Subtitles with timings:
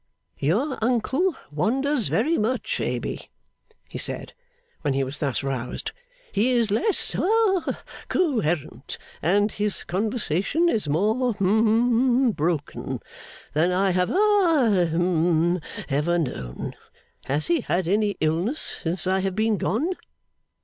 [0.39, 3.29] 'Your uncle wanders very much, Amy,'
[3.87, 4.33] he said,
[4.81, 5.91] when he was thus roused.
[6.31, 12.99] 'He is less ha coherent, and his conversation is more hum broken,
[13.53, 16.75] than I have ha, hum ever known.
[17.25, 19.91] Has he had any illness since I have been gone?